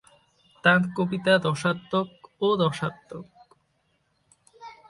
[0.63, 2.09] তাঁর কবিতা রসাত্মক
[2.41, 3.25] ও রসাত্মক।